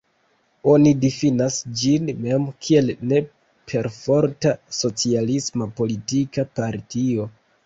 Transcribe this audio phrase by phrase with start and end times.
[0.71, 7.29] Oni difinas ĝin mem kiel ne-perforta socialisma politika partio.